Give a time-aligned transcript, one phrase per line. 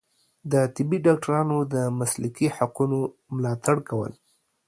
[0.51, 2.99] د طبي ډاکټرانو د مسلکي حقونو
[3.35, 4.11] ملاتړ کول